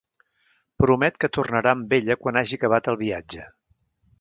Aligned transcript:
Promet 0.83 1.19
que 1.25 1.29
tornarà 1.37 1.73
amb 1.77 1.93
ella 1.99 2.17
quan 2.23 2.41
hagi 2.41 2.59
acabat 2.61 2.91
el 2.95 2.99
viatge. 3.03 3.47